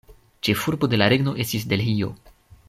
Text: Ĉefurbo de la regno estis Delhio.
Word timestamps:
Ĉefurbo 0.47 0.89
de 0.93 0.99
la 1.01 1.09
regno 1.13 1.35
estis 1.45 1.69
Delhio. 1.75 2.11